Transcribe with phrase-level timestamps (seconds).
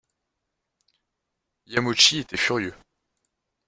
[1.67, 2.73] Yamauchi était furieux.